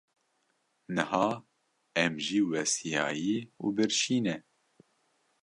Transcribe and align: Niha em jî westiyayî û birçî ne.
Niha 0.95 1.27
em 2.03 2.13
jî 2.25 2.41
westiyayî 2.49 3.37
û 3.63 3.65
birçî 3.75 4.17
ne. 4.25 4.35